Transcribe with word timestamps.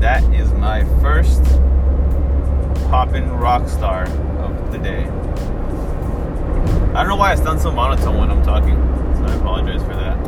that 0.00 0.22
is 0.34 0.52
my 0.52 0.84
first 1.00 1.42
poppin' 2.90 3.30
rock 3.30 3.68
star 3.68 4.04
of 4.40 4.72
the 4.72 4.78
day. 4.78 5.04
I 6.94 7.00
don't 7.00 7.08
know 7.08 7.16
why 7.16 7.32
I 7.32 7.34
sound 7.34 7.60
so 7.60 7.70
monotone 7.70 8.18
when 8.18 8.30
I'm 8.30 8.42
talking, 8.42 8.74
so 9.16 9.24
I 9.24 9.34
apologize 9.36 9.82
for 9.82 9.94
that. 9.94 10.18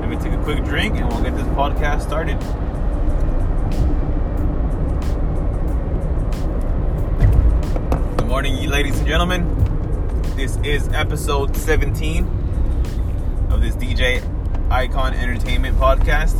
Let 0.00 0.08
me 0.08 0.16
take 0.16 0.32
a 0.32 0.42
quick 0.44 0.64
drink 0.64 0.96
and 0.96 1.08
we'll 1.08 1.22
get 1.22 1.36
this 1.36 1.46
podcast 1.48 2.02
started. 2.02 2.38
Good 8.18 8.26
morning, 8.26 8.68
ladies 8.68 8.98
and 8.98 9.06
gentlemen. 9.06 9.54
This 10.36 10.56
is 10.58 10.88
episode 10.88 11.56
17 11.56 12.24
of 13.50 13.60
this 13.60 13.74
DJ 13.74 14.22
Icon 14.70 15.14
Entertainment 15.14 15.76
podcast. 15.76 16.36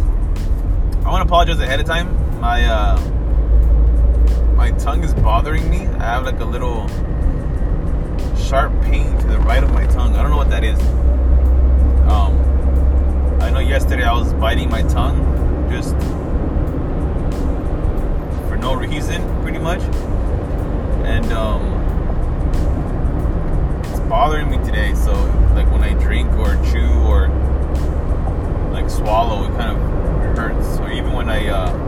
I 1.04 1.10
want 1.10 1.22
to 1.22 1.26
apologize 1.26 1.58
ahead 1.60 1.80
of 1.80 1.86
time. 1.86 2.27
My 2.40 2.64
uh, 2.64 3.00
my 4.54 4.70
tongue 4.72 5.02
is 5.02 5.12
bothering 5.12 5.68
me. 5.68 5.86
I 5.86 6.04
have 6.04 6.24
like 6.24 6.38
a 6.38 6.44
little 6.44 6.86
sharp 8.36 8.72
pain 8.82 9.18
to 9.18 9.26
the 9.26 9.38
right 9.40 9.62
of 9.62 9.72
my 9.72 9.86
tongue. 9.86 10.14
I 10.14 10.22
don't 10.22 10.30
know 10.30 10.36
what 10.36 10.50
that 10.50 10.62
is. 10.62 10.78
Um, 12.08 12.38
I 13.42 13.50
know 13.50 13.58
yesterday 13.58 14.04
I 14.04 14.12
was 14.12 14.32
biting 14.34 14.70
my 14.70 14.82
tongue 14.82 15.18
just 15.68 15.96
for 18.48 18.56
no 18.56 18.74
reason, 18.74 19.20
pretty 19.42 19.58
much, 19.58 19.80
and 21.04 21.32
um, 21.32 21.62
it's 23.84 23.98
bothering 24.08 24.48
me 24.48 24.58
today. 24.58 24.94
So 24.94 25.12
like 25.56 25.68
when 25.72 25.82
I 25.82 25.92
drink 25.94 26.30
or 26.34 26.54
chew 26.70 26.88
or 27.02 27.28
like 28.72 28.88
swallow, 28.88 29.42
it 29.44 29.56
kind 29.56 29.76
of 29.76 30.36
hurts. 30.36 30.78
Or 30.78 30.92
even 30.92 31.12
when 31.12 31.28
I 31.28 31.48
uh, 31.48 31.87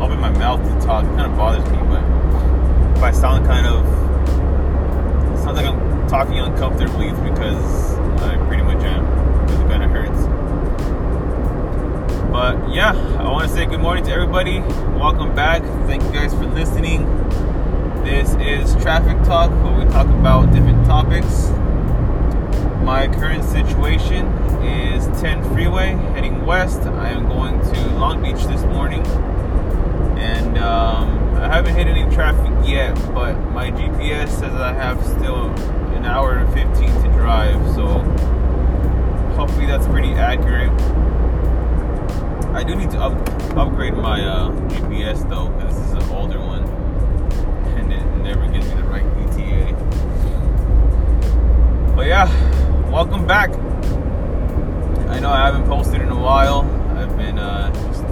open 0.00 0.20
my 0.20 0.30
mouth 0.30 0.60
to 0.62 0.86
talk, 0.86 1.04
it 1.04 1.08
kind 1.08 1.30
of 1.30 1.36
bothers 1.36 1.64
me. 1.70 1.78
But 1.88 2.02
if 2.96 3.02
I 3.02 3.10
sound 3.10 3.46
kind 3.46 3.66
of 3.66 3.84
sounds 5.40 5.56
like 5.58 5.66
I'm 5.66 6.08
talking 6.08 6.38
uncomfortably, 6.38 7.08
it's 7.08 7.20
because 7.20 7.94
I 8.22 8.36
pretty 8.46 8.62
much 8.62 8.82
am. 8.84 9.04
Because 9.46 9.60
it 9.60 9.68
kind 9.68 9.82
of 9.82 9.90
hurts. 9.90 10.26
But 12.30 12.74
yeah, 12.74 12.92
I 13.18 13.30
want 13.30 13.48
to 13.48 13.54
say 13.54 13.64
good 13.66 13.80
morning 13.80 14.04
to 14.04 14.12
everybody. 14.12 14.60
Welcome 14.98 15.34
back. 15.34 15.62
Thank 15.86 16.02
you 16.02 16.10
guys 16.10 16.34
for 16.34 16.46
listening. 16.46 17.06
This 18.04 18.34
is 18.34 18.74
Traffic 18.82 19.16
Talk, 19.24 19.50
where 19.64 19.84
we 19.84 19.90
talk 19.90 20.06
about 20.06 20.52
different 20.52 20.84
topics. 20.86 21.50
My 22.84 23.08
current 23.08 23.42
situation 23.42 24.26
is 24.62 25.06
10 25.20 25.42
Freeway 25.54 25.92
heading 26.14 26.44
west. 26.46 26.82
I 26.82 27.10
am 27.10 27.26
going 27.28 27.60
to 27.60 27.88
Long 27.96 28.22
Beach 28.22 28.44
this 28.44 28.62
morning. 28.64 29.02
And 30.16 30.56
um, 30.58 31.34
I 31.36 31.46
haven't 31.48 31.74
hit 31.74 31.86
any 31.86 32.02
traffic 32.14 32.50
yet, 32.66 32.94
but 33.14 33.34
my 33.50 33.70
GPS 33.70 34.28
says 34.28 34.54
I 34.54 34.72
have 34.72 35.04
still 35.04 35.50
an 35.94 36.06
hour 36.06 36.38
and 36.38 36.52
15 36.54 37.02
to 37.02 37.08
drive. 37.18 37.74
So 37.74 37.86
hopefully 39.36 39.66
that's 39.66 39.86
pretty 39.86 40.12
accurate. 40.12 40.72
I 42.54 42.64
do 42.64 42.74
need 42.74 42.90
to 42.92 42.98
up, 42.98 43.12
upgrade 43.56 43.92
my 43.92 44.24
uh, 44.24 44.50
GPS 44.70 45.28
though, 45.28 45.48
because 45.50 45.78
this 45.78 45.88
is 45.88 45.92
an 45.92 46.10
older 46.16 46.40
one. 46.40 46.64
And 47.78 47.92
it 47.92 48.02
never 48.24 48.48
gives 48.50 48.66
me 48.68 48.74
the 48.76 48.84
right 48.84 49.04
ETA. 49.04 49.74
But 51.94 52.06
yeah, 52.06 52.90
welcome 52.90 53.26
back. 53.26 53.50
I 55.10 55.20
know 55.20 55.30
I 55.30 55.44
haven't 55.44 55.66
posted 55.66 56.00
in 56.00 56.08
a 56.08 56.18
while. 56.18 56.62
I've 56.96 57.14
been 57.18 57.38
uh, 57.38 57.70
just 57.88 58.02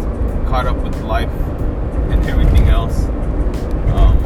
caught 0.48 0.66
up 0.66 0.76
with 0.76 1.00
life 1.00 1.30
and 2.10 2.24
everything 2.26 2.68
else. 2.68 3.04
Um, 3.94 4.18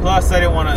plus, 0.00 0.30
I 0.30 0.40
didn't 0.40 0.54
want 0.54 0.68
to. 0.68 0.76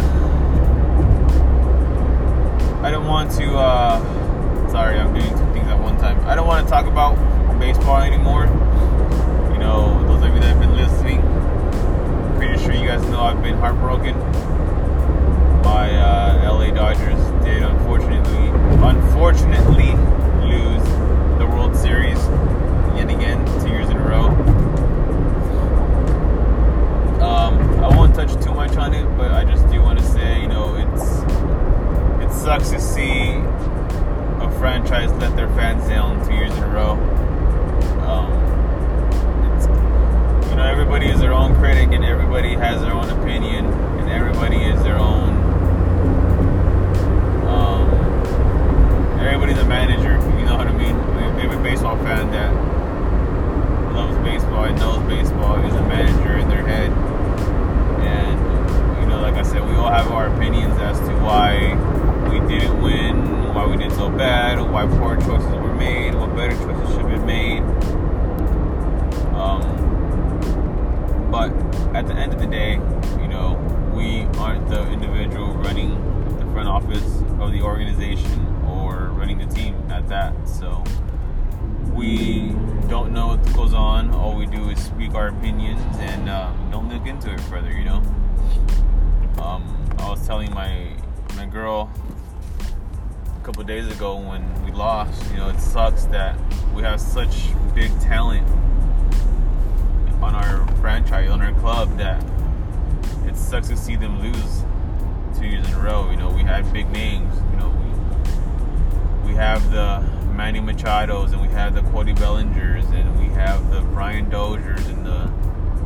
I 2.84 2.92
didn't 2.92 3.08
want 3.08 3.32
to. 3.32 3.58
Uh, 3.58 4.70
sorry, 4.70 4.98
I'm 4.98 5.14
doing 5.14 5.30
two 5.30 5.54
things 5.54 5.68
at 5.68 5.80
one 5.80 5.98
time. 5.98 6.20
I 6.28 6.36
don't 6.36 6.48
want 6.48 6.66
to 6.66 6.72
talk 6.72 6.86
about 6.86 7.16
baseball 7.60 8.02
anymore. 8.02 8.46
You 9.54 9.60
know, 9.60 10.06
those 10.08 10.24
of 10.24 10.34
you 10.34 10.40
that 10.40 10.56
have 10.56 10.60
been 10.60 10.76
listening, 10.76 11.22
pretty 12.38 12.58
sure 12.64 12.74
you 12.74 12.88
guys 12.88 13.04
know 13.10 13.22
I've 13.22 13.42
been 13.42 13.58
heartbroken 13.58 14.16
my 15.68 15.94
uh, 15.98 16.54
LA 16.54 16.72
Dodgers 16.72 17.20
did 17.44 17.62
unfortunately, 17.62 18.48
unfortunately 18.88 19.92
lose 20.48 20.84
the 21.40 21.46
World 21.46 21.76
Series 21.76 22.18
yet 22.98 23.10
again, 23.10 23.46
two 23.62 23.70
years 23.70 23.90
in 23.90 23.98
a 23.98 24.04
row. 24.04 24.26
Um, 27.22 27.60
I 27.84 27.96
won't 27.96 28.16
touch 28.16 28.34
too 28.44 28.54
much 28.54 28.76
on 28.76 28.94
it, 28.94 29.06
but 29.18 29.32
I 29.32 29.44
just 29.44 29.70
do 29.70 29.82
want 29.82 30.00
to 30.00 30.06
say, 30.06 30.42
you 30.42 30.48
know, 30.48 30.76
it's 30.76 31.22
it 32.24 32.32
sucks 32.34 32.70
to 32.72 32.80
see 32.80 33.34
a 34.40 34.52
franchise 34.60 35.12
let 35.14 35.36
their 35.36 35.50
fans 35.50 35.88
down 35.88 36.26
two 36.28 36.34
years 36.34 36.52
in 36.58 36.64
a 36.64 36.70
row. 36.70 36.92
Um, 38.08 38.32
you 40.50 40.56
know, 40.56 40.64
everybody 40.64 41.08
is 41.08 41.20
their 41.20 41.34
own 41.34 41.56
critic, 41.56 41.92
and 41.92 42.04
everybody 42.04 42.54
has 42.56 42.82
their 42.82 42.94
own 42.94 43.10
opinion, 43.10 43.66
So 80.48 80.84
we 81.94 82.50
don't 82.88 83.12
know 83.14 83.28
what 83.28 83.54
goes 83.54 83.74
on. 83.74 84.12
All 84.12 84.36
we 84.36 84.46
do 84.46 84.70
is 84.70 84.82
speak 84.84 85.14
our 85.14 85.28
opinions 85.28 85.82
and 86.00 86.30
um, 86.30 86.70
don't 86.72 86.90
look 86.90 87.06
into 87.06 87.32
it 87.32 87.40
further. 87.42 87.72
You 87.72 87.84
know. 87.86 88.02
Um, 89.42 89.88
I 90.00 90.10
was 90.10 90.26
telling 90.26 90.54
my 90.54 90.94
my 91.36 91.46
girl 91.46 91.92
a 93.40 93.46
couple 93.46 93.64
days 93.64 93.88
ago 93.92 94.16
when 94.16 94.64
we 94.64 94.72
lost. 94.72 95.30
You 95.32 95.38
know, 95.38 95.50
it 95.50 95.60
sucks 95.60 96.06
that 96.06 96.38
we 96.74 96.82
have 96.84 97.02
such 97.02 97.50
big 97.76 97.92
talent 98.00 98.48
on 100.22 100.34
our 100.34 100.68
franchise, 100.78 101.30
on 101.30 101.42
our 101.42 101.54
club 101.60 101.98
that 101.98 102.24
it 103.26 103.36
sucks 103.36 103.68
to 103.68 103.78
see 103.78 103.96
them 103.96 104.22
lose 104.22 104.64
two 105.38 105.46
years 105.46 105.68
in 105.68 105.74
a 105.74 105.80
row. 105.80 106.10
You 106.10 106.18
know, 106.18 106.30
we 106.30 106.42
had 106.42 106.72
big 106.74 106.90
names. 106.90 107.36
You 107.52 107.58
know, 107.58 107.70
we 109.24 109.32
we 109.32 109.36
have 109.36 109.72
the 109.72 110.17
Manny 110.38 110.60
Machados 110.60 111.34
and 111.34 111.42
we 111.42 111.48
have 111.48 111.74
the 111.74 111.82
Cody 111.90 112.14
Bellingers 112.14 112.86
and 112.94 113.20
we 113.20 113.26
have 113.34 113.72
the 113.72 113.82
Brian 113.82 114.30
Doziers 114.30 114.88
and 114.88 115.04
the 115.04 115.32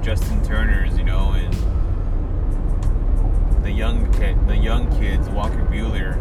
Justin 0.03 0.44
Turners. 0.44 0.97
You 0.97 1.06
know, 1.06 1.31
and 1.31 1.53
the 3.63 3.71
young 3.71 4.12
kid, 4.12 4.45
the 4.50 4.57
young 4.57 4.92
kids, 5.00 5.30
Walker 5.30 5.65
Buehler, 5.71 6.18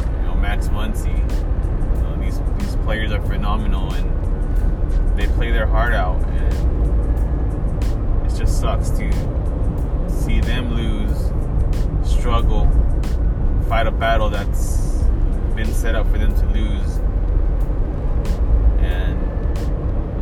you 0.00 0.22
know, 0.22 0.34
Max 0.36 0.68
Muncy. 0.68 1.18
You 1.18 2.02
know, 2.02 2.16
these 2.18 2.40
these 2.58 2.76
players 2.76 3.12
are 3.12 3.20
phenomenal 3.20 3.92
and 3.92 5.18
they 5.18 5.26
play 5.26 5.50
their 5.50 5.66
heart 5.66 5.92
out 5.92 6.16
and 6.28 6.54
it 8.24 8.34
just 8.38 8.58
sucks 8.58 8.88
to 8.88 9.12
see 10.08 10.40
them 10.40 10.74
lose 10.74 11.30
struggle, 12.08 12.66
fight 13.68 13.86
a 13.86 13.90
battle 13.90 14.30
that's 14.30 15.02
been 15.54 15.72
set 15.74 15.94
up 15.94 16.10
for 16.10 16.16
them 16.16 16.34
to 16.34 16.46
lose, 16.58 17.00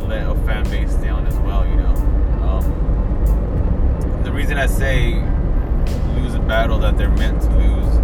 let 0.07 0.29
a 0.29 0.35
fan 0.45 0.63
base 0.65 0.93
down 0.95 1.25
as 1.27 1.35
well. 1.37 1.65
You 1.65 1.75
know, 1.75 1.93
um, 2.43 4.21
the 4.23 4.31
reason 4.31 4.57
I 4.57 4.67
say 4.67 5.15
lose 6.15 6.33
a 6.35 6.39
battle 6.39 6.77
that 6.79 6.97
they're 6.97 7.09
meant 7.09 7.41
to 7.41 7.49
lose 7.49 7.95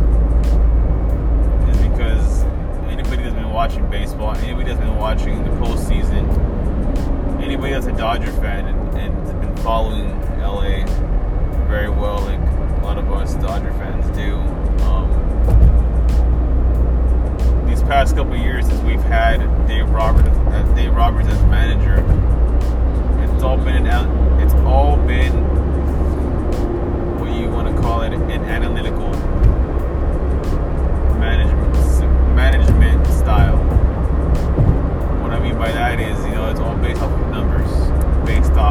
is 1.69 1.77
because 1.87 2.43
anybody 2.89 3.23
that's 3.23 3.35
been 3.35 3.51
watching 3.51 3.89
baseball, 3.89 4.35
anybody 4.35 4.65
that's 4.65 4.79
been 4.79 4.97
watching 4.97 5.43
the 5.43 5.49
postseason, 5.51 6.27
anybody 7.41 7.73
that's 7.73 7.87
a 7.87 7.93
Dodger 7.93 8.31
fan 8.33 8.65
and, 8.67 8.97
and 8.97 9.13
has 9.27 9.33
been 9.33 9.55
following 9.57 10.09
LA 10.39 10.85
very 11.67 11.89
well, 11.89 12.19
like 12.21 12.39
a 12.39 12.83
lot 12.83 12.97
of 12.97 13.11
us 13.11 13.35
Dodger 13.35 13.71
fans 13.73 14.05
do. 14.17 14.35
Um, 14.85 15.09
these 17.67 17.81
past 17.83 18.15
couple 18.15 18.35
years, 18.35 18.67
we've 18.81 19.03
had 19.03 19.39
Dave 19.67 19.89
Roberts, 19.89 20.40
as 20.51 20.67
Dave 20.75 20.93
Roberts 20.93 21.27
as 21.29 21.41
manager. 21.43 21.99
It's 23.23 23.43
all 23.43 23.57
been 23.57 23.87
out. 23.87 24.07
it's 24.41 24.53
all 24.65 24.97
been 24.97 25.33
what 27.19 27.31
you 27.31 27.49
want 27.49 27.73
to 27.73 27.81
call 27.81 28.01
it 28.01 28.13
an 28.13 28.21
analytical 28.43 29.09
management 31.19 32.35
management 32.35 33.07
style. 33.07 33.57
What 35.21 35.31
I 35.31 35.39
mean 35.39 35.57
by 35.57 35.71
that 35.71 35.99
is, 35.99 36.17
you 36.25 36.31
know, 36.31 36.49
it's 36.49 36.59
all 36.59 36.75
based 36.77 37.01
off 37.01 37.11
of 37.11 37.29
numbers, 37.29 37.71
based 38.25 38.51
off 38.53 38.70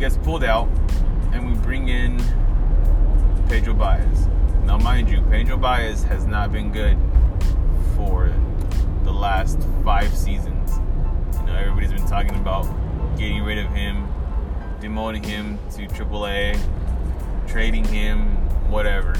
gets 0.00 0.16
pulled 0.16 0.42
out, 0.42 0.66
and 1.34 1.46
we 1.46 1.54
bring 1.58 1.88
in 1.90 2.16
Pedro 3.50 3.74
Baez. 3.74 4.28
Now, 4.64 4.78
mind 4.78 5.10
you, 5.10 5.20
Pedro 5.30 5.58
Baez 5.58 6.04
has 6.04 6.24
not 6.24 6.50
been 6.50 6.72
good 6.72 6.96
for 7.94 8.32
the 9.04 9.12
last 9.12 9.58
five 9.84 10.10
seasons. 10.16 10.80
You 11.40 11.46
know, 11.46 11.54
everybody's 11.54 11.92
been 11.92 12.06
talking 12.06 12.34
about 12.36 12.64
getting 13.18 13.42
rid 13.42 13.58
of 13.58 13.70
him, 13.72 14.08
demoting 14.80 15.22
him 15.22 15.58
to 15.72 15.86
AAA, 15.86 16.58
trading 17.46 17.84
him, 17.84 18.28
whatever. 18.70 19.14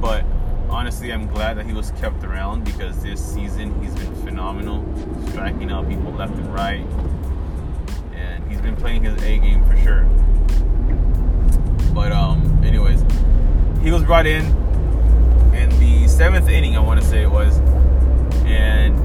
But 0.00 0.24
honestly, 0.70 1.12
I'm 1.12 1.26
glad 1.26 1.58
that 1.58 1.66
he 1.66 1.74
was 1.74 1.90
kept 2.00 2.24
around 2.24 2.64
because 2.64 3.02
this 3.02 3.22
season 3.22 3.78
he's 3.82 3.94
been 3.94 4.14
phenomenal, 4.24 4.86
striking 5.28 5.70
out 5.70 5.86
people 5.86 6.12
left 6.12 6.32
and 6.32 6.54
right, 6.54 6.86
been 8.70 8.80
playing 8.80 9.02
his 9.02 9.20
A 9.24 9.38
game 9.38 9.64
for 9.64 9.76
sure. 9.78 10.04
But 11.92 12.12
um, 12.12 12.62
anyways, 12.64 13.04
he 13.82 13.90
was 13.90 14.04
brought 14.04 14.26
in 14.26 14.44
in 15.54 15.68
the 15.80 16.06
seventh 16.06 16.48
inning, 16.48 16.76
I 16.76 16.80
want 16.80 17.00
to 17.00 17.06
say 17.06 17.22
it 17.22 17.30
was, 17.30 17.58
and 18.46 18.96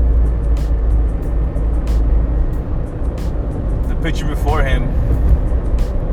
the 3.90 3.96
pitcher 4.04 4.28
before 4.28 4.62
him 4.64 4.84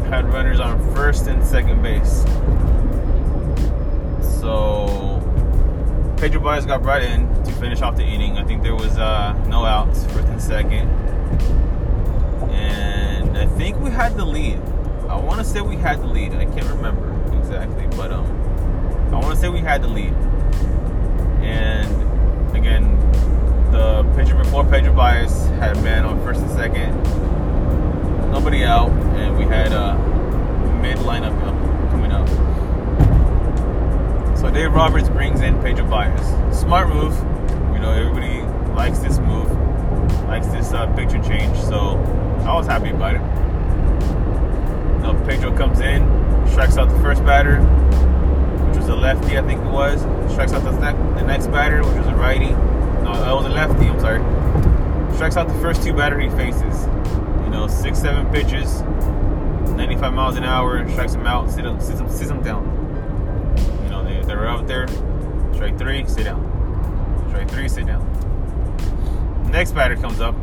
had 0.04 0.32
runners 0.32 0.58
on 0.58 0.80
first 0.94 1.26
and 1.26 1.44
second 1.44 1.82
base. 1.82 2.22
So 4.40 5.20
Pedro 6.16 6.40
Baez 6.40 6.64
got 6.64 6.82
brought 6.82 7.02
in 7.02 7.28
to 7.44 7.52
finish 7.52 7.82
off 7.82 7.96
the 7.96 8.04
inning. 8.04 8.38
I 8.38 8.44
think 8.44 8.62
there 8.62 8.74
was 8.74 8.96
uh, 8.96 9.34
no 9.46 9.66
outs, 9.66 10.06
first 10.06 10.28
and 10.28 10.40
second, 10.40 10.88
I 13.42 13.46
think 13.46 13.76
we 13.80 13.90
had 13.90 14.16
the 14.16 14.24
lead. 14.24 14.60
I 15.08 15.16
want 15.16 15.40
to 15.40 15.44
say 15.44 15.60
we 15.60 15.74
had 15.74 16.00
the 16.00 16.06
lead. 16.06 16.32
I 16.32 16.44
can't 16.44 16.68
remember 16.68 17.10
exactly, 17.36 17.88
but 17.96 18.12
um, 18.12 18.24
I 19.12 19.18
want 19.18 19.34
to 19.34 19.36
say 19.36 19.48
we 19.48 19.58
had 19.58 19.82
the 19.82 19.88
lead. 19.88 20.12
And 21.42 22.56
again, 22.56 22.96
the 23.72 24.04
pitcher 24.14 24.36
before 24.36 24.64
Pedro 24.64 24.94
Baez 24.94 25.48
had 25.58 25.76
a 25.76 25.82
man 25.82 26.04
on 26.04 26.22
first 26.22 26.40
and 26.40 26.52
second, 26.52 26.94
nobody 28.30 28.62
out, 28.62 28.90
and 29.16 29.36
we 29.36 29.42
had 29.42 29.72
a 29.72 29.96
mid 30.80 30.98
lineup 30.98 31.36
coming 31.90 32.12
up. 32.12 32.28
So 34.38 34.52
Dave 34.52 34.72
Roberts 34.72 35.08
brings 35.08 35.40
in 35.40 35.60
Pedro 35.62 35.84
Baez. 35.88 36.56
Smart 36.56 36.88
move. 36.88 37.18
You 37.74 37.80
know, 37.80 37.90
everybody 37.90 38.42
likes 38.74 39.00
this 39.00 39.18
move, 39.18 39.50
likes 40.28 40.46
this 40.46 40.72
uh, 40.72 40.86
picture 40.94 41.20
change. 41.24 41.58
So 41.62 41.98
I 42.46 42.54
was 42.54 42.68
happy 42.68 42.90
about 42.90 43.16
it. 43.16 43.31
Know, 45.02 45.20
Pedro 45.26 45.56
comes 45.56 45.80
in, 45.80 46.02
strikes 46.48 46.76
out 46.76 46.88
the 46.88 46.98
first 47.00 47.24
batter, 47.24 47.60
which 48.68 48.78
was 48.78 48.88
a 48.88 48.94
lefty, 48.94 49.36
I 49.36 49.42
think 49.42 49.60
it 49.60 49.70
was. 49.70 50.00
Strikes 50.32 50.52
out 50.52 50.62
the, 50.62 50.70
the 50.70 51.26
next 51.26 51.48
batter, 51.48 51.84
which 51.84 51.96
was 51.96 52.06
a 52.06 52.14
righty. 52.14 52.50
No, 53.02 53.12
that 53.12 53.32
was 53.32 53.46
a 53.46 53.48
lefty. 53.48 53.86
I'm 53.86 53.98
sorry. 53.98 54.20
Strikes 55.14 55.36
out 55.36 55.48
the 55.48 55.60
first 55.60 55.82
two 55.82 55.92
batter 55.92 56.20
he 56.20 56.28
faces. 56.30 56.86
You 57.44 57.50
know, 57.50 57.66
six, 57.66 57.98
seven 57.98 58.30
pitches, 58.32 58.82
95 59.76 60.14
miles 60.14 60.36
an 60.36 60.44
hour. 60.44 60.88
Strikes 60.90 61.14
him 61.14 61.26
out, 61.26 61.52
him, 61.52 61.80
sits 61.80 62.00
him, 62.00 62.08
sits 62.08 62.30
him 62.30 62.42
down. 62.42 62.64
You 63.84 63.90
know, 63.90 64.04
they, 64.04 64.24
they're 64.24 64.46
out 64.46 64.68
there. 64.68 64.86
Strike 65.52 65.78
three, 65.78 66.06
sit 66.06 66.24
down. 66.24 67.26
Strike 67.30 67.50
three, 67.50 67.68
sit 67.68 67.86
down. 67.86 68.08
Next 69.50 69.72
batter 69.72 69.96
comes 69.96 70.20
up, 70.20 70.36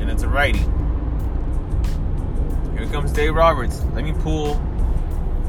and 0.00 0.10
it's 0.10 0.22
a 0.22 0.28
righty. 0.28 0.64
Here 2.76 2.86
comes 2.88 3.10
Dave 3.10 3.34
Roberts. 3.34 3.82
Let 3.94 4.04
me 4.04 4.12
pull 4.12 4.56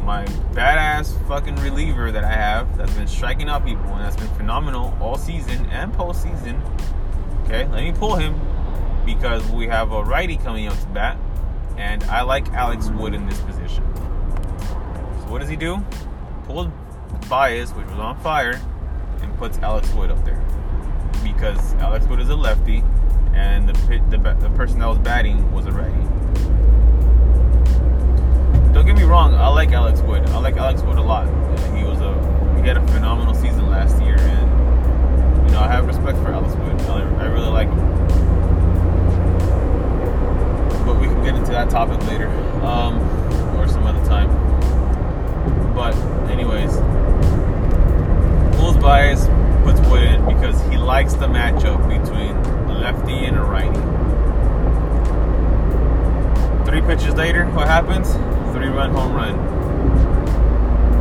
my 0.06 0.24
badass 0.54 1.28
fucking 1.28 1.58
reliever 1.58 2.10
that 2.10 2.24
I 2.24 2.32
have 2.32 2.78
that's 2.78 2.94
been 2.94 3.06
striking 3.06 3.50
out 3.50 3.66
people 3.66 3.84
and 3.84 4.06
that's 4.06 4.16
been 4.16 4.34
phenomenal 4.36 4.98
all 5.02 5.18
season 5.18 5.66
and 5.66 5.92
postseason. 5.92 6.62
Okay, 7.44 7.68
let 7.68 7.84
me 7.84 7.92
pull 7.92 8.16
him 8.16 8.40
because 9.06 9.46
we 9.52 9.68
have 9.68 9.92
a 9.92 10.02
righty 10.06 10.38
coming 10.38 10.68
up 10.68 10.80
to 10.80 10.88
bat, 10.88 11.18
and 11.76 12.02
I 12.06 12.22
like 12.22 12.48
Alex 12.54 12.88
Wood 12.92 13.14
in 13.14 13.28
this 13.28 13.40
position. 13.42 13.84
So 13.96 15.30
what 15.30 15.40
does 15.40 15.50
he 15.50 15.58
do? 15.58 15.84
Pulled 16.46 16.72
Baez, 17.28 17.74
which 17.74 17.88
was 17.88 18.00
on 18.00 18.18
fire, 18.22 18.62
and 19.22 19.38
puts 19.38 19.58
Alex 19.58 19.92
Wood 19.94 20.12
up 20.12 20.24
there 20.24 20.42
because 21.24 21.74
Alex 21.76 22.06
Wood 22.06 22.22
is 22.22 22.30
a 22.30 22.36
lefty, 22.38 22.86
and 23.34 23.68
the 23.68 23.74
the, 24.10 24.18
the 24.40 24.50
person 24.52 24.80
that 24.80 24.88
was 24.88 25.00
batting 25.00 25.52
was 25.52 25.66
a 25.66 25.72
righty. 25.74 26.08
Don't 28.74 28.86
get 28.86 28.96
me 28.96 29.04
wrong, 29.04 29.34
I 29.34 29.48
like 29.48 29.72
Alex 29.72 30.02
Wood. 30.02 30.26
I 30.30 30.40
like 30.40 30.58
Alex 30.58 30.82
Wood 30.82 30.98
a 30.98 31.02
lot. 31.02 31.28
He 31.76 31.84
was 31.84 32.00
a 32.02 32.14
he 32.62 32.68
had 32.68 32.78
a 32.78 32.88
phenomenal 32.88 33.34
season 33.34 33.70
last 33.70 34.02
year, 34.02 34.18
and 34.20 35.48
you 35.48 35.54
know 35.54 35.60
I 35.60 35.68
have 35.68 35.88
respect 35.88 36.18
for 36.20 36.30
Alex 36.30 36.54
Wood. 36.56 36.82
I, 36.82 37.24
I 37.24 37.26
really 37.28 37.50
like 37.50 37.70
him. 37.70 37.98
But 40.86 41.00
we 41.00 41.08
can 41.08 41.24
get 41.24 41.36
into 41.36 41.52
that 41.52 41.70
topic 41.70 42.02
later, 42.08 42.28
um, 42.64 43.00
or 43.58 43.68
some 43.68 43.86
other 43.86 44.04
time. 44.06 44.30
But 45.74 45.96
anyways, 46.30 46.76
pulls 48.58 48.78
Baez, 48.78 49.28
puts 49.64 49.80
Wood 49.90 50.04
in 50.04 50.26
because 50.26 50.62
he 50.70 50.78
likes 50.78 51.14
the 51.14 51.28
matchup 51.28 51.88
between 51.88 52.36
a 52.70 52.80
lefty 52.80 53.26
and 53.26 53.38
a 53.38 53.42
righty. 53.42 53.80
Three 56.70 56.82
pitches 56.82 57.14
later, 57.16 57.46
what 57.52 57.68
happens? 57.68 58.10
Three 58.58 58.70
run 58.70 58.90
home 58.90 59.14
run. 59.14 59.38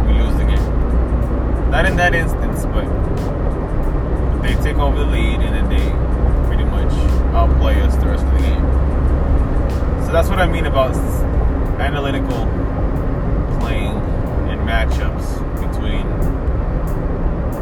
We 0.07 0.13
lose 0.13 0.37
the 0.37 0.45
game. 0.45 1.71
Not 1.71 1.87
in 1.87 1.97
that 1.97 2.15
instance, 2.15 2.67
but 2.67 2.85
they 4.43 4.55
take 4.63 4.77
over 4.77 4.99
the 4.99 5.07
lead 5.07 5.41
and 5.41 5.55
then 5.55 5.67
they 5.71 6.49
pretty 6.49 6.65
much 6.65 6.93
outplay 7.33 7.81
us 7.81 7.97
the 7.97 8.09
rest 8.09 8.27
of 8.27 8.33
the 8.35 8.41
game. 8.41 8.61
So 10.05 10.13
that's 10.13 10.29
what 10.29 10.39
I 10.39 10.47
mean 10.47 10.67
about 10.67 10.95
analytical 11.81 12.45
playing 13.59 13.97
and 14.51 14.61
matchups 14.69 15.39
between 15.67 16.07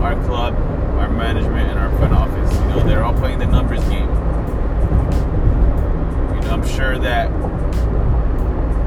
our 0.03 0.17
club, 0.27 0.55
our 0.99 1.09
management, 1.09 1.71
and 1.71 1.79
our 1.79 1.97
front 1.99 2.15
office. 2.15 2.53
You 2.53 2.67
know, 2.67 2.83
they're 2.83 3.05
all 3.05 3.15
playing 3.15 3.39
the 3.39 3.47
numbers 3.47 3.85
game. 3.85 4.09
You 6.35 6.41
know, 6.41 6.51
I'm 6.51 6.67
sure 6.67 6.99
that 6.99 7.31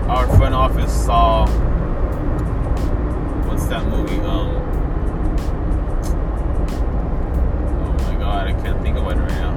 our 0.10 0.26
front 0.38 0.56
office 0.56 1.06
saw 1.06 1.46
what's 3.48 3.66
that 3.66 3.86
movie? 3.88 4.16
Um, 4.20 4.56
oh 7.84 7.94
my 8.04 8.16
god, 8.18 8.48
I 8.48 8.54
can't 8.62 8.82
think 8.82 8.98
of 8.98 9.04
it 9.04 9.16
right 9.16 9.30
now. 9.30 9.52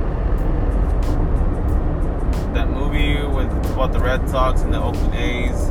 That 2.53 2.69
movie 2.69 3.23
with 3.27 3.49
about 3.71 3.93
the 3.93 4.01
Red 4.01 4.29
Sox 4.29 4.63
and 4.63 4.75
the 4.75 4.83
Oakland 4.83 5.15
A's, 5.15 5.71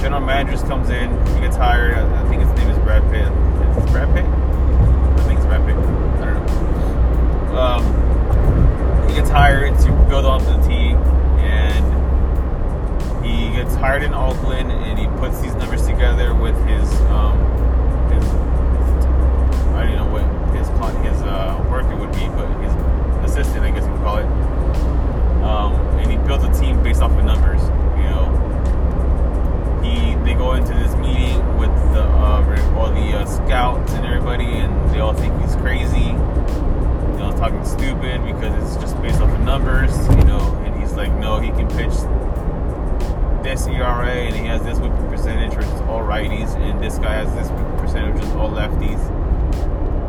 general 0.00 0.20
managers 0.20 0.62
comes 0.62 0.90
in, 0.90 1.10
he 1.34 1.40
gets 1.40 1.56
hired. 1.56 1.94
I 1.96 2.28
think 2.28 2.42
his 2.42 2.50
name 2.52 2.70
is 2.70 2.78
Brad 2.78 3.02
Pitt. 3.10 3.26
Is 3.26 3.84
it 3.84 3.90
Brad 3.90 4.14
Pitt? 4.14 4.24
I 4.24 5.22
think 5.26 5.38
it's 5.38 5.46
Brad 5.46 5.64
Pitt. 5.66 5.76
I 5.76 6.34
don't 6.34 6.46
know. 7.52 7.58
Um, 7.58 9.08
he 9.08 9.14
gets 9.14 9.30
hired 9.30 9.78
to 9.80 9.92
build 10.08 10.24
onto 10.24 10.46
the 10.46 10.68
team, 10.68 10.96
and 11.40 13.24
he 13.24 13.50
gets 13.56 13.74
hired 13.74 14.02
in 14.02 14.12
Oakland, 14.14 14.70
and 14.70 14.98
he 14.98 15.06
puts 15.18 15.40
these 15.40 15.54
numbers 15.54 15.86
together 15.86 16.34
with 16.34 16.56
his 16.66 16.92
um, 17.12 17.38
his 18.12 18.24
I 19.74 19.86
don't 19.86 19.96
know 19.96 20.12
what 20.12 20.24
his 20.54 20.68
his 21.10 21.22
uh, 21.22 21.66
worker 21.70 21.96
would 21.96 22.12
be, 22.12 22.28
but 22.28 22.46
his 22.62 22.72
assistant, 23.30 23.64
I 23.64 23.70
guess 23.70 23.84
you 23.84 23.92
would 23.92 24.02
call 24.02 24.18
it. 24.18 24.26
Um, 25.42 25.74
and 25.98 26.10
he 26.10 26.16
builds 26.18 26.44
a 26.44 26.60
team 26.60 26.82
based 26.82 27.00
off 27.00 27.12
of 27.12 27.24
numbers. 27.24 27.62
Go 30.36 30.54
into 30.54 30.74
this 30.74 30.94
meeting 30.96 31.38
with 31.58 31.70
the 31.92 32.02
uh, 32.02 32.74
all 32.76 32.90
the 32.90 33.18
uh, 33.18 33.24
scouts 33.24 33.92
and 33.92 34.06
everybody, 34.06 34.44
and 34.44 34.90
they 34.90 35.00
all 35.00 35.14
think 35.14 35.38
he's 35.40 35.56
crazy. 35.56 36.10
You 36.10 37.18
know, 37.18 37.34
talking 37.36 37.64
stupid 37.64 38.24
because 38.24 38.52
it's 38.62 38.76
just 38.82 39.00
based 39.02 39.20
off 39.20 39.30
of 39.30 39.40
numbers. 39.40 39.96
You 40.16 40.24
know, 40.24 40.62
and 40.64 40.80
he's 40.80 40.92
like 40.92 41.12
no, 41.14 41.40
he 41.40 41.48
can 41.50 41.68
pitch 41.68 41.94
this 43.46 43.66
ERA 43.68 44.10
and 44.10 44.34
he 44.34 44.44
has 44.44 44.60
this 44.64 44.78
whipping 44.78 45.08
percentage 45.08 45.54
for 45.54 45.64
all 45.88 46.00
righties, 46.00 46.54
and 46.56 46.82
this 46.82 46.98
guy 46.98 47.14
has 47.14 47.32
this 47.34 47.48
whipping 47.48 47.78
percentage 47.78 48.14
which 48.14 48.24
is 48.24 48.32
all 48.32 48.50
lefties, 48.50 48.98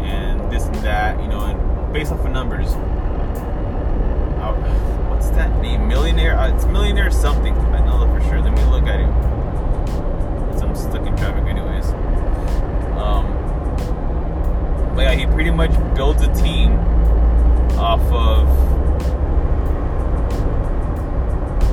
and 0.01 0.51
this 0.51 0.65
and 0.65 0.75
that, 0.77 1.21
you 1.21 1.27
know, 1.27 1.41
and 1.41 1.93
based 1.93 2.11
off 2.11 2.25
of 2.25 2.31
numbers. 2.31 2.67
Uh, 4.37 4.53
what's 5.09 5.29
that 5.29 5.61
name? 5.61 5.87
Millionaire? 5.87 6.37
Uh, 6.37 6.55
it's 6.55 6.65
Millionaire 6.65 7.11
something. 7.11 7.53
He 15.17 15.25
pretty 15.25 15.49
much 15.49 15.71
builds 15.95 16.21
a 16.21 16.31
team 16.35 16.73
off 17.79 18.01
of 18.11 18.47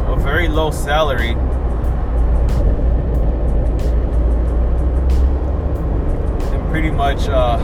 a 0.08 0.16
very 0.16 0.48
low 0.48 0.70
salary. 0.70 1.36
And 6.52 6.70
pretty 6.70 6.90
much 6.90 7.28
uh, 7.28 7.58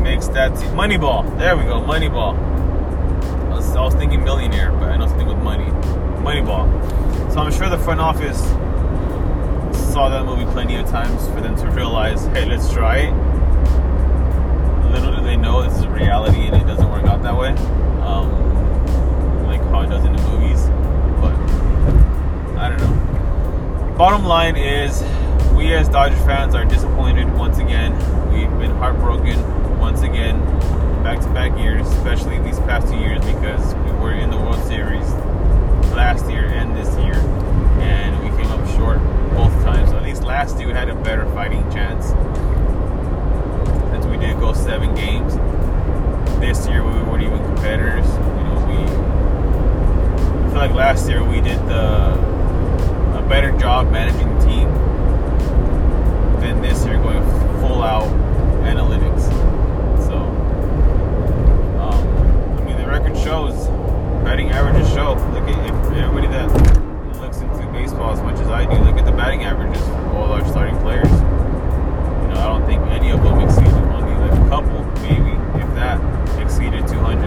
makes 0.00 0.28
that 0.28 0.56
team. 0.56 0.70
Moneyball. 0.70 1.38
There 1.38 1.54
we 1.54 1.64
go. 1.64 1.82
Moneyball. 1.82 2.34
I 3.50 3.56
was, 3.56 3.76
I 3.76 3.82
was 3.82 3.94
thinking 3.94 4.24
millionaire, 4.24 4.72
but 4.72 4.88
I 4.88 4.96
know 4.96 5.06
something 5.06 5.28
with 5.28 5.38
money. 5.38 5.66
Moneyball. 6.24 6.66
So 7.30 7.40
I'm 7.40 7.52
sure 7.52 7.68
the 7.68 7.78
front 7.78 8.00
office 8.00 8.40
saw 9.92 10.08
that 10.08 10.24
movie 10.24 10.50
plenty 10.52 10.76
of 10.76 10.88
times 10.88 11.26
for 11.28 11.42
them 11.42 11.56
to 11.56 11.70
realize, 11.72 12.24
hey, 12.28 12.46
let's 12.46 12.72
try 12.72 12.98
it. 12.98 13.33
They 15.34 15.40
know 15.40 15.68
this 15.68 15.80
is 15.80 15.86
reality 15.88 16.46
and 16.46 16.54
it 16.54 16.64
doesn't 16.64 16.88
work 16.88 17.06
out 17.06 17.20
that 17.24 17.36
way. 17.36 17.48
Um, 18.06 18.30
like 19.46 19.60
how 19.62 19.80
it 19.80 19.88
does 19.88 20.04
in 20.04 20.12
the 20.12 20.22
movies. 20.28 20.62
But 21.20 21.34
I 22.56 22.68
don't 22.68 22.78
know. 22.78 23.94
Bottom 23.98 24.24
line 24.24 24.54
is, 24.54 25.02
we 25.56 25.74
as 25.74 25.88
Dodger 25.88 26.14
fans 26.18 26.54
are 26.54 26.64
disappointed 26.64 27.34
once 27.34 27.58
again. 27.58 27.94
We've 28.32 28.48
been 28.60 28.70
heartbroken 28.76 29.80
once 29.80 30.02
again, 30.02 30.38
back 31.02 31.18
to 31.22 31.28
back 31.30 31.58
years, 31.58 31.88
especially 31.88 32.38
these 32.38 32.60
past 32.60 32.86
two 32.86 32.98
years 33.00 33.18
because 33.24 33.74
we 33.74 33.90
were 33.98 34.12
in 34.12 34.30
the 34.30 34.36
World 34.36 34.62
Series 34.68 35.10
last 35.96 36.30
year 36.30 36.44
and 36.44 36.76
this 36.76 36.96
year, 36.98 37.16
and 37.82 38.16
we 38.22 38.28
came 38.40 38.52
up 38.52 38.64
short 38.76 38.98
both 39.34 39.52
times. 39.64 39.90
At 39.90 40.04
least 40.04 40.22
last 40.22 40.58
year 40.58 40.68
we 40.68 40.74
had 40.74 40.88
a 40.88 40.94
better 40.94 41.28
fighting 41.32 41.68
chance 41.72 42.12
we 44.14 44.20
did 44.24 44.38
go 44.38 44.52
seven 44.52 44.94
games. 44.94 45.34
This 46.38 46.68
year 46.68 46.84
we 46.84 46.92
weren't 47.02 47.24
even 47.24 47.38
competitors. 47.38 48.06
You 48.06 48.44
know, 48.44 48.64
we 48.68 48.76
I 50.44 50.48
feel 50.50 50.58
like 50.58 50.70
last 50.70 51.08
year 51.08 51.24
we 51.24 51.40
did 51.40 51.58
the 51.66 52.14
a 53.18 53.26
better 53.28 53.50
job 53.58 53.90
managing 53.90 54.32
the 54.38 54.46
team 54.46 54.68
than 56.40 56.62
this 56.62 56.84
year 56.84 56.96
going 56.98 57.22
full 57.60 57.82
out 57.82 58.06
analytics. 58.62 59.22
So, 60.06 60.16
um, 61.80 62.58
I 62.58 62.64
mean, 62.64 62.76
the 62.76 62.86
record 62.86 63.16
shows, 63.18 63.66
batting 64.22 64.50
averages 64.50 64.88
show. 64.90 65.14
Look 65.32 65.48
at 65.48 65.58
if 65.68 65.98
everybody 65.98 66.28
that 66.28 67.20
looks 67.20 67.38
into 67.38 67.66
baseball 67.72 68.12
as 68.12 68.22
much 68.22 68.38
as 68.38 68.46
I 68.46 68.64
do, 68.64 68.80
look 68.84 68.96
at 68.96 69.06
the 69.06 69.12
batting 69.12 69.42
averages 69.42 69.82
for 69.82 70.08
all 70.10 70.32
our 70.32 70.46
starting 70.46 70.78
players. 70.82 71.10
You 71.10 72.28
know, 72.28 72.36
I 72.38 72.46
don't 72.46 72.66
think 72.66 72.80
any 72.92 73.10
of 73.10 73.20
them 73.24 73.40
exceeded 73.40 73.83
a 74.32 74.48
couple, 74.48 74.84
maybe 75.02 75.32
if 75.60 75.74
that, 75.74 76.00
exceeded 76.40 76.86
200 76.88 77.23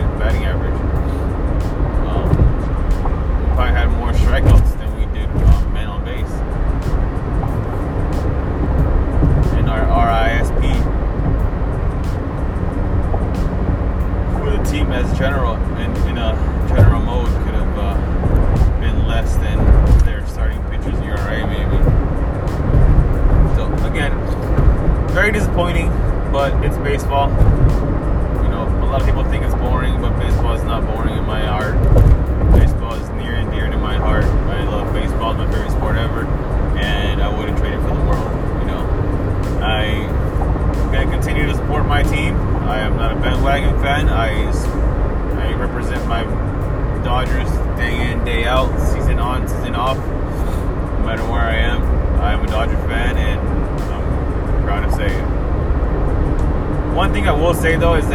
say 57.68 57.76
though 57.76 57.96
is 57.96 58.07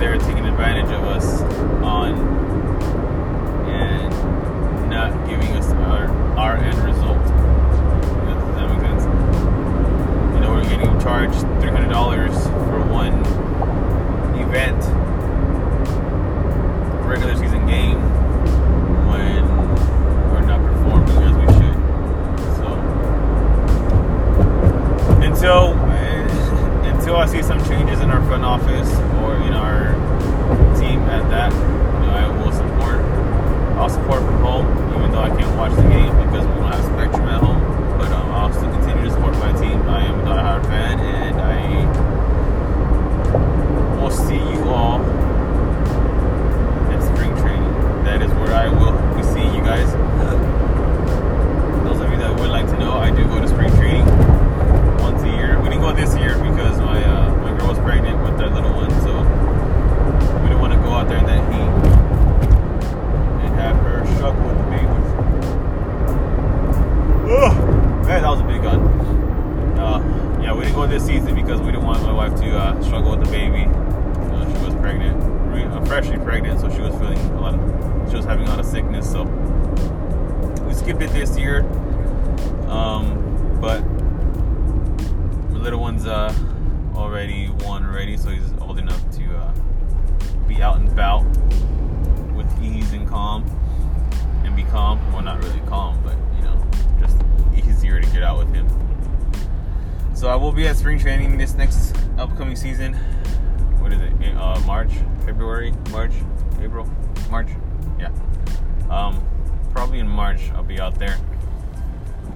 they're 0.00 0.16
taking 0.16 0.46
advantage 0.46 0.90
of 0.90 1.04
us 1.04 1.42
on 1.84 2.14
and 3.68 4.10
not 4.88 5.28
giving 5.28 5.54
us 5.58 5.70
our, 5.72 6.08
our 6.38 6.56
end 6.56 6.78
result. 6.78 7.18
Does 7.18 8.56
that 8.56 8.68
make 8.70 8.80
sense? 8.80 9.04
You 10.34 10.40
know, 10.40 10.52
we're 10.54 10.64
getting 10.64 10.98
charged 11.00 11.44
$300 11.60 12.42
for 12.70 12.80
one 12.90 13.12
event, 14.40 14.82
regular 17.06 17.36
season 17.36 17.66
game, 17.66 18.00
when 19.06 19.44
we're 20.32 20.46
not 20.46 20.62
performing 20.62 21.18
as 21.18 21.36
we 21.36 21.46
should. 21.60 21.76
So 22.56 22.66
until 25.22 25.79
until 27.10 27.22
I 27.22 27.26
see 27.26 27.42
some 27.42 27.58
changes 27.64 27.98
in 28.02 28.08
our 28.08 28.24
front 28.26 28.44
office 28.44 28.88
or 29.18 29.34
in 29.42 29.52
our 29.52 29.94
team 30.78 31.00
at 31.10 31.28
that, 31.28 31.50
you 31.52 32.06
know, 32.06 32.14
I 32.14 32.28
will 32.38 32.52
support. 32.52 33.00
I'll 33.80 33.88
support 33.88 34.22
from 34.22 34.38
home, 34.38 34.94
even 34.94 35.10
though 35.10 35.18
I 35.18 35.30
can't 35.30 35.56
watch 35.58 35.72
to 72.36 72.58
uh, 72.58 72.82
struggle 72.82 73.16
with 73.16 73.24
the 73.24 73.30
baby. 73.30 73.62
She 73.62 74.64
was 74.64 74.74
pregnant, 74.76 75.16
re- 75.52 75.64
uh, 75.64 75.84
freshly 75.84 76.18
pregnant, 76.18 76.60
so 76.60 76.70
she 76.70 76.80
was 76.80 76.94
feeling 76.96 77.18
a 77.18 77.40
lot. 77.40 77.54
Of, 77.54 78.10
she 78.10 78.16
was 78.16 78.24
having 78.24 78.46
a 78.46 78.50
lot 78.50 78.60
of 78.60 78.66
sickness, 78.66 79.10
so 79.10 79.24
we 80.66 80.74
skipped 80.74 81.02
it 81.02 81.10
this 81.10 81.36
year. 81.38 81.62
Um, 82.68 83.58
but 83.60 83.80
my 85.50 85.58
little 85.58 85.80
one's 85.80 86.06
uh, 86.06 86.32
already 86.94 87.46
one 87.46 87.84
already, 87.84 88.16
so 88.16 88.30
he's 88.30 88.52
old 88.60 88.78
enough 88.78 89.00
to 89.16 89.36
uh, 89.36 89.52
be 90.46 90.62
out 90.62 90.76
and 90.78 90.88
about 90.88 91.24
with 92.34 92.62
ease 92.62 92.92
and 92.92 93.08
calm 93.08 93.44
and 94.44 94.54
be 94.56 94.64
calm. 94.64 95.00
Well, 95.12 95.22
not 95.22 95.42
really 95.42 95.60
calm, 95.66 96.00
but 96.02 96.16
you 96.36 96.42
know, 96.44 96.60
just 97.00 97.16
easier 97.56 98.00
to 98.00 98.06
get 98.10 98.22
out 98.22 98.38
with 98.38 98.52
him. 98.54 98.68
So 100.14 100.28
I 100.28 100.36
will 100.36 100.52
be 100.52 100.66
at 100.66 100.76
spring 100.76 100.98
training 100.98 101.38
this 101.38 101.54
next 101.54 101.96
upcoming 102.20 102.54
season. 102.54 102.92
What 103.80 103.92
is 103.92 104.00
it? 104.00 104.36
Uh, 104.36 104.60
March, 104.66 104.90
February, 105.24 105.72
March, 105.90 106.12
April, 106.60 106.86
March. 107.30 107.48
Yeah. 107.98 108.12
Um, 108.90 109.24
probably 109.72 110.00
in 110.00 110.08
March 110.08 110.50
I'll 110.50 110.62
be 110.62 110.78
out 110.78 110.98
there. 110.98 111.16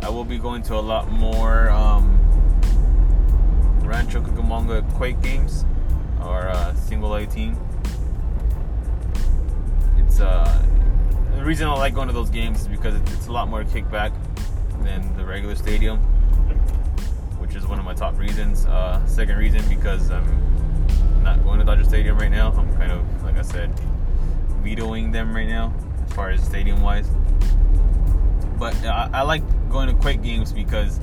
I 0.02 0.08
will 0.08 0.24
be 0.24 0.38
going 0.38 0.62
to 0.64 0.74
a 0.74 0.80
lot 0.80 1.10
more 1.10 1.68
um, 1.68 2.18
Rancho 3.82 4.22
Cucamonga 4.22 4.90
Quake 4.94 5.20
games 5.20 5.66
or 6.22 6.48
uh, 6.48 6.74
single 6.74 7.14
A 7.14 7.26
team. 7.26 7.58
It's 9.98 10.20
uh, 10.20 10.62
the 11.36 11.44
reason 11.44 11.68
I 11.68 11.74
like 11.74 11.94
going 11.94 12.08
to 12.08 12.14
those 12.14 12.30
games 12.30 12.62
is 12.62 12.68
because 12.68 12.94
it's 12.94 13.26
a 13.26 13.32
lot 13.32 13.48
more 13.48 13.64
kickback 13.64 14.12
than 14.82 15.14
the 15.16 15.24
regular 15.24 15.54
stadium, 15.54 16.00
which 17.54 17.62
is 17.62 17.68
one 17.68 17.78
of 17.78 17.84
my 17.84 17.94
top 17.94 18.18
reasons. 18.18 18.66
Uh, 18.66 19.04
second 19.06 19.36
reason 19.36 19.62
because 19.68 20.10
I'm 20.10 21.22
not 21.22 21.44
going 21.44 21.60
to 21.60 21.64
Dodger 21.64 21.84
Stadium 21.84 22.18
right 22.18 22.30
now. 22.30 22.50
I'm 22.50 22.74
kind 22.76 22.90
of, 22.90 23.22
like 23.22 23.36
I 23.36 23.42
said, 23.42 23.70
vetoing 24.64 25.12
them 25.12 25.32
right 25.32 25.46
now 25.46 25.72
as 26.04 26.12
far 26.14 26.30
as 26.30 26.42
stadium 26.42 26.82
wise. 26.82 27.08
But 28.58 28.74
I, 28.84 29.08
I 29.12 29.22
like 29.22 29.44
going 29.70 29.86
to 29.86 29.94
Quake 29.94 30.20
games 30.20 30.52
because 30.52 30.98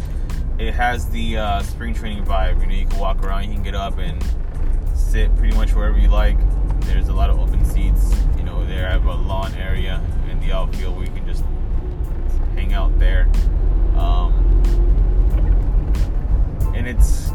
it 0.60 0.74
has 0.74 1.10
the 1.10 1.38
uh, 1.38 1.62
spring 1.62 1.94
training 1.94 2.26
vibe. 2.26 2.60
You 2.60 2.68
know, 2.68 2.76
you 2.76 2.86
can 2.86 3.00
walk 3.00 3.24
around, 3.24 3.46
you 3.46 3.54
can 3.54 3.64
get 3.64 3.76
up 3.76 3.98
and 3.98 4.22
sit 4.94 5.34
pretty 5.38 5.56
much 5.56 5.74
wherever 5.74 5.98
you 5.98 6.10
like. 6.10 6.38
There's 6.82 7.08
a 7.08 7.14
lot 7.14 7.30
of 7.30 7.40
open 7.40 7.64
seats. 7.64 8.14
You 8.36 8.44
know, 8.44 8.66
there 8.66 8.90
I 8.90 8.92
have 8.92 9.06
a 9.06 9.14
lawn 9.14 9.54
area 9.54 10.04
in 10.30 10.42
the 10.42 10.52
outfield 10.52 10.98
where 10.98 11.06
you 11.06 11.14
can 11.14 11.26
just 11.26 11.46
hang 12.56 12.74
out 12.74 13.00
there. 13.00 13.30
Um, 13.96 14.51
and 16.74 16.88
it's 16.88 17.32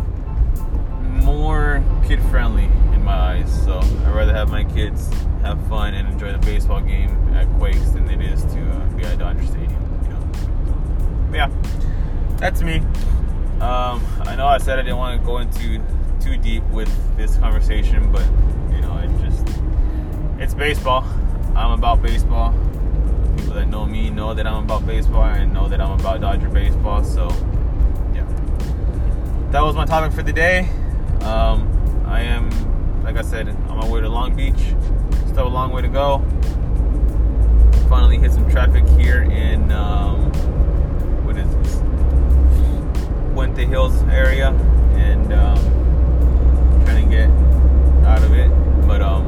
more 1.02 1.82
kid 2.06 2.20
friendly 2.30 2.64
in 2.64 3.02
my 3.04 3.14
eyes. 3.14 3.64
So 3.64 3.78
I'd 3.78 4.14
rather 4.14 4.32
have 4.32 4.50
my 4.50 4.64
kids 4.64 5.10
have 5.42 5.64
fun 5.68 5.94
and 5.94 6.08
enjoy 6.08 6.32
the 6.32 6.38
baseball 6.38 6.80
game 6.80 7.10
at 7.34 7.46
Quakes 7.58 7.90
than 7.90 8.08
it 8.10 8.20
is 8.20 8.42
to 8.44 8.60
uh, 8.70 8.86
be 8.96 9.04
at 9.04 9.18
Dodger 9.18 9.44
Stadium. 9.44 10.00
You 10.02 10.08
know. 10.08 11.34
Yeah, 11.34 11.50
that's 12.38 12.62
me. 12.62 12.78
Um, 13.60 14.04
I 14.26 14.34
know 14.36 14.46
I 14.46 14.58
said 14.58 14.78
I 14.78 14.82
didn't 14.82 14.98
want 14.98 15.18
to 15.18 15.26
go 15.26 15.38
into 15.38 15.80
too 16.20 16.36
deep 16.36 16.64
with 16.64 16.90
this 17.16 17.36
conversation, 17.36 18.10
but 18.12 18.24
you 18.74 18.82
know, 18.82 18.98
it 18.98 19.10
just 19.24 19.46
it's 20.38 20.54
baseball. 20.54 21.04
I'm 21.54 21.70
about 21.70 22.02
baseball. 22.02 22.52
People 23.36 23.54
that 23.54 23.68
know 23.68 23.86
me 23.86 24.10
know 24.10 24.34
that 24.34 24.46
I'm 24.46 24.64
about 24.64 24.86
baseball 24.86 25.24
and 25.24 25.54
know 25.54 25.68
that 25.68 25.80
I'm 25.80 25.98
about 25.98 26.20
Dodger 26.20 26.50
baseball. 26.50 27.02
So, 27.02 27.28
that 29.50 29.62
was 29.62 29.74
my 29.74 29.84
topic 29.84 30.12
for 30.12 30.22
the 30.22 30.32
day. 30.32 30.68
Um, 31.22 32.04
I 32.06 32.22
am, 32.22 32.50
like 33.02 33.16
I 33.16 33.22
said, 33.22 33.48
on 33.48 33.78
my 33.78 33.88
way 33.88 34.00
to 34.00 34.08
Long 34.08 34.34
Beach. 34.34 34.74
Still 35.28 35.46
a 35.46 35.48
long 35.48 35.70
way 35.72 35.82
to 35.82 35.88
go. 35.88 36.18
Finally 37.88 38.18
hit 38.18 38.32
some 38.32 38.50
traffic 38.50 38.86
here 38.88 39.22
in 39.22 39.70
um, 39.70 40.32
what 41.24 41.36
is 41.36 41.48
this? 41.56 41.76
Puente 43.34 43.66
Hills 43.68 44.02
area, 44.04 44.48
and 44.96 45.32
um, 45.32 45.58
trying 46.84 47.04
to 47.04 47.10
get 47.10 47.30
out 48.06 48.22
of 48.22 48.32
it. 48.32 48.48
But 48.86 49.02
um, 49.02 49.26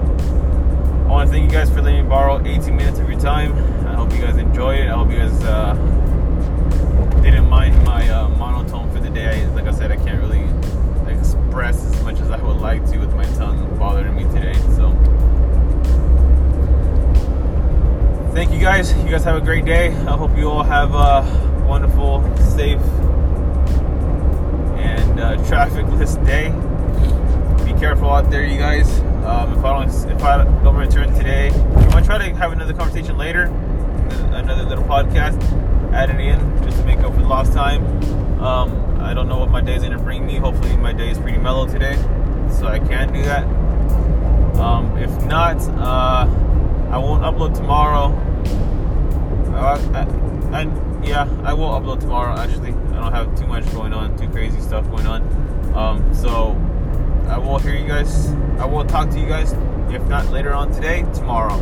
I 1.07 1.11
want 1.11 1.28
to 1.28 1.33
thank 1.33 1.50
you 1.50 1.57
guys 1.57 1.70
for 1.70 1.81
letting 1.81 2.02
me 2.04 2.09
borrow 2.09 2.44
18 2.44 2.74
minutes 2.74 2.98
of 2.98 3.09
your 3.09 3.20
time. 3.20 3.52
I 3.87 3.94
hope 3.94 4.12
you 4.12 4.20
guys 4.20 4.37
enjoyed 4.37 4.81
it. 4.81 4.88
I 4.88 4.94
hope 4.94 5.11
you 5.11 5.18
guys 5.18 5.44
uh, 5.44 5.74
didn't 7.22 7.47
guys. 19.18 19.24
Have 19.24 19.42
a 19.42 19.44
great 19.44 19.64
day. 19.64 19.88
I 19.88 20.16
hope 20.16 20.37
you 20.37 20.48
all 20.48 20.62
have 20.62 20.94
a 20.94 21.66
wonderful, 21.66 22.22
safe, 22.37 22.81
and 24.78 25.18
uh, 25.18 25.37
trafficless 25.44 26.14
day. 26.24 26.50
Be 27.64 27.78
careful 27.81 28.11
out 28.11 28.31
there, 28.31 28.44
you 28.44 28.59
guys. 28.59 29.00
Um, 29.24 29.59
if 29.59 29.64
I 29.64 29.85
don't, 29.85 30.11
if 30.12 30.22
I 30.22 30.44
don't 30.62 30.76
return 30.76 31.12
today, 31.14 31.50
I'm 31.50 31.90
gonna 31.90 32.07
try 32.07 32.18
to 32.18 32.35
have 32.37 32.52
another 32.52 32.72
conversation 32.72 33.18
later, 33.18 33.44
another 34.33 34.62
little 34.62 34.85
podcast, 34.85 35.42
add 35.92 36.11
it 36.11 36.20
in 36.20 36.62
just 36.62 36.78
to 36.78 36.85
make 36.85 37.00
up 37.00 37.12
for 37.12 37.20
the 37.20 37.26
lost 37.26 37.52
time. 37.52 37.85
Um, 38.40 39.00
I 39.00 39.14
don't 39.14 39.28
know 39.28 39.38
what 39.38 39.50
my 39.50 39.61
day 39.61 39.74
is 39.74 39.83
gonna 39.83 39.98
bring 39.98 40.26
me. 40.26 40.37
Hopefully, 40.37 40.76
my 40.76 40.92
day 40.92 41.11
is 41.11 41.18
pretty 41.18 41.38
mellow 41.38 41.66
today, 41.66 41.96
so 42.50 42.68
I 42.68 42.78
can 42.78 43.12
do 43.12 43.22
that. 43.22 43.44
Um, 44.61 44.96
if 44.96 45.11
not, 45.24 45.57
uh, 45.76 46.28
I 46.90 46.98
won't 46.98 47.22
upload 47.24 47.57
tomorrow. 47.57 48.14
Uh, 49.59 50.07
I, 50.53 50.61
I, 50.61 51.05
yeah, 51.05 51.29
I 51.42 51.53
will 51.53 51.71
upload 51.71 51.99
tomorrow. 52.01 52.38
Actually, 52.38 52.71
I 52.71 53.01
don't 53.01 53.12
have 53.12 53.37
too 53.37 53.47
much 53.49 53.68
going 53.73 53.92
on, 53.92 54.16
too 54.16 54.29
crazy 54.29 54.61
stuff 54.61 54.88
going 54.88 55.07
on. 55.07 55.23
Um, 55.75 56.14
so 56.14 56.53
I 57.29 57.38
will 57.38 57.59
hear 57.59 57.75
you 57.75 57.87
guys. 57.87 58.29
I 58.59 58.66
will 58.66 58.85
talk 58.85 59.11
to 59.11 59.18
you 59.18 59.27
guys. 59.27 59.53
If 59.92 60.07
not 60.07 60.27
later 60.27 60.55
on 60.55 60.71
today, 60.71 61.05
tomorrow. 61.12 61.55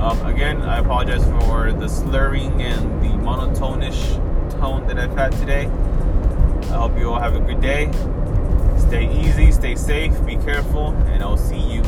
Um, 0.00 0.24
again, 0.24 0.62
I 0.62 0.78
apologize 0.78 1.24
for 1.24 1.72
the 1.72 1.88
slurring 1.88 2.62
and 2.62 3.02
the 3.02 3.08
monotonish 3.08 4.14
tone 4.58 4.86
that 4.86 4.98
I've 4.98 5.14
had 5.14 5.32
today. 5.32 5.66
I 5.66 6.78
hope 6.78 6.98
you 6.98 7.12
all 7.12 7.20
have 7.20 7.34
a 7.34 7.40
good 7.40 7.60
day. 7.60 7.90
Stay 8.78 9.12
easy, 9.20 9.52
stay 9.52 9.74
safe, 9.74 10.24
be 10.24 10.36
careful, 10.36 10.94
and 11.08 11.22
I'll 11.22 11.36
see 11.36 11.58
you 11.58 11.82